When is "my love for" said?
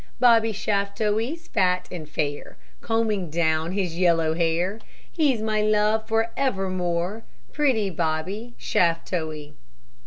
5.43-6.31